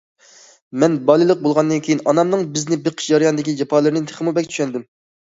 مەن 0.83 0.95
بالىلىق 1.09 1.43
بولغاندىن 1.43 1.85
كېيىن، 1.89 2.03
ئانامنىڭ 2.07 2.49
بىزنى 2.57 2.83
بېقىش 2.89 3.13
جەريانىدىكى 3.15 3.57
جاپالىرىنى 3.63 4.07
تېخىمۇ 4.11 4.39
بەك 4.43 4.53
چۈشەندىم. 4.57 4.93